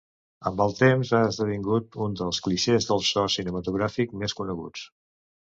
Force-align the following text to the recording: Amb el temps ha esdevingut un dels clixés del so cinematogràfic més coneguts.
Amb 0.51 0.61
el 0.63 0.71
temps 0.77 1.11
ha 1.17 1.19
esdevingut 1.33 1.97
un 2.05 2.15
dels 2.21 2.39
clixés 2.47 2.89
del 2.93 3.05
so 3.11 3.27
cinematogràfic 3.35 4.19
més 4.25 4.37
coneguts. 4.43 4.89